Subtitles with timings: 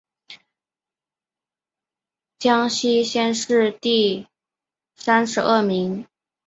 [2.39, 4.25] 江西乡试第
[4.95, 6.07] 三十二名。